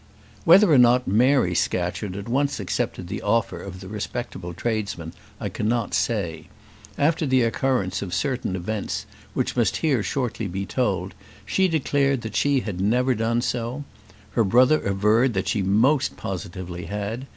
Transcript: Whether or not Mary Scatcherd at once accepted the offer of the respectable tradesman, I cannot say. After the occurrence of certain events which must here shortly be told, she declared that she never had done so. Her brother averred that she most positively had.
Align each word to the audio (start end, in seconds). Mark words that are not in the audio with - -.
Whether 0.45 0.71
or 0.73 0.79
not 0.79 1.07
Mary 1.07 1.53
Scatcherd 1.53 2.15
at 2.15 2.27
once 2.27 2.59
accepted 2.59 3.07
the 3.07 3.21
offer 3.21 3.61
of 3.61 3.81
the 3.81 3.87
respectable 3.87 4.51
tradesman, 4.51 5.13
I 5.39 5.47
cannot 5.49 5.93
say. 5.93 6.47
After 6.97 7.27
the 7.27 7.43
occurrence 7.43 8.01
of 8.01 8.11
certain 8.11 8.55
events 8.55 9.05
which 9.35 9.55
must 9.55 9.77
here 9.85 10.01
shortly 10.01 10.47
be 10.47 10.65
told, 10.65 11.13
she 11.45 11.67
declared 11.67 12.21
that 12.23 12.35
she 12.35 12.59
never 12.67 13.11
had 13.11 13.19
done 13.19 13.41
so. 13.41 13.83
Her 14.31 14.43
brother 14.43 14.81
averred 14.81 15.35
that 15.35 15.47
she 15.49 15.61
most 15.61 16.17
positively 16.17 16.85
had. 16.85 17.27